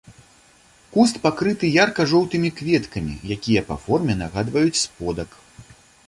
[0.93, 5.29] Куст пакрыты ярка-жоўтымі кветкамі, якія па форме нагадваюць сподак.